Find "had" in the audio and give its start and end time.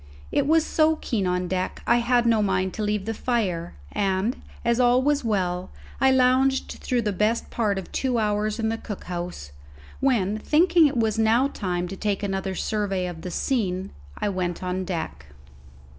1.97-2.25